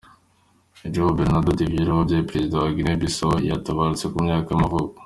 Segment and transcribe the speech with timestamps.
[0.93, 4.97] João Bernardo Vieira wabaye perezida wa Guineya Bissau yaratabarutse, ku myaka y’amavuko.